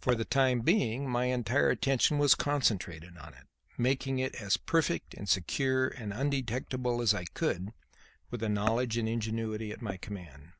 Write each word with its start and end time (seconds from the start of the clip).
For 0.00 0.16
the 0.16 0.24
time 0.24 0.62
being, 0.62 1.08
my 1.08 1.26
entire 1.26 1.70
attention 1.70 2.18
was 2.18 2.34
concentrated 2.34 3.16
on 3.16 3.34
it, 3.34 3.46
making 3.78 4.18
it 4.18 4.34
as 4.34 4.56
perfect 4.56 5.14
and 5.14 5.28
secure 5.28 5.86
and 5.86 6.12
undetectable 6.12 7.00
as 7.00 7.14
I 7.14 7.26
could 7.26 7.72
with 8.32 8.40
the 8.40 8.48
knowledge 8.48 8.96
and 8.96 9.08
ingenuity 9.08 9.70
at 9.70 9.80
my 9.80 9.96
command. 9.96 10.54